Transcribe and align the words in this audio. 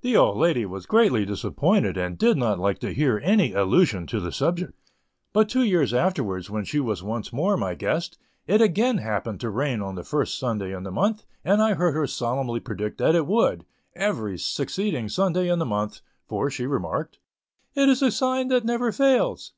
The 0.00 0.16
old 0.16 0.38
lady 0.38 0.64
was 0.64 0.86
greatly 0.86 1.26
disappointed, 1.26 1.98
and 1.98 2.16
did 2.16 2.38
not 2.38 2.58
like 2.58 2.78
to 2.78 2.94
hear 2.94 3.20
any 3.22 3.52
allusion 3.52 4.06
to 4.06 4.18
the 4.18 4.32
subject; 4.32 4.72
but 5.34 5.46
two 5.46 5.62
years 5.62 5.92
afterwards, 5.92 6.48
when 6.48 6.64
she 6.64 6.80
was 6.80 7.02
once 7.02 7.34
more 7.34 7.54
my 7.58 7.74
guest, 7.74 8.16
it 8.46 8.62
again 8.62 8.96
happened 8.96 9.40
to 9.40 9.50
rain 9.50 9.82
on 9.82 9.94
the 9.94 10.04
first 10.04 10.38
Sunday 10.38 10.74
in 10.74 10.84
the 10.84 10.90
month, 10.90 11.24
and 11.44 11.60
I 11.60 11.74
heard 11.74 11.92
her 11.92 12.06
solemnly 12.06 12.60
predict 12.60 12.96
that 12.96 13.14
it 13.14 13.26
would, 13.26 13.66
every 13.94 14.38
succeeding 14.38 15.10
Sunday 15.10 15.50
in 15.50 15.58
the 15.58 15.66
month, 15.66 16.00
for, 16.26 16.48
she 16.48 16.64
remarked, 16.66 17.18
"it 17.74 17.90
is 17.90 18.00
a 18.00 18.10
sign 18.10 18.48
that 18.48 18.64
never 18.64 18.90
fails." 18.90 19.52